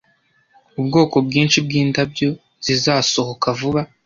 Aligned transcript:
Ubwoko 0.79 1.15
bwinshi 1.25 1.57
bwindabyo 1.65 2.29
zizasohoka 2.65 3.47
vuba. 3.59 3.81